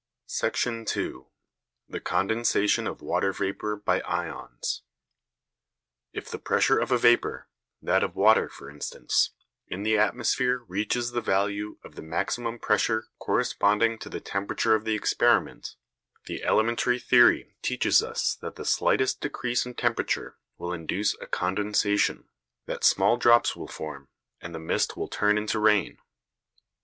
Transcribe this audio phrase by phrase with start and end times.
[0.87, 1.27] §2.
[1.87, 4.81] THE CONDENSATION OF WATER VAPOUR BY IONS
[6.11, 7.47] If the pressure of a vapour
[7.83, 9.29] that of water, for instance
[9.67, 14.85] in the atmosphere reaches the value of the maximum pressure corresponding to the temperature of
[14.85, 15.75] the experiment,
[16.25, 22.27] the elementary theory teaches us that the slightest decrease in temperature will induce a condensation;
[22.65, 24.09] that small drops will form,
[24.41, 25.99] and the mist will turn into rain.